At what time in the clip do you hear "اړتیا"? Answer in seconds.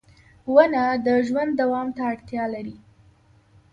2.11-2.43